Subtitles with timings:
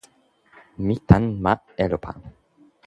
[0.85, 1.53] mi tan ma
[1.83, 2.11] Elopa.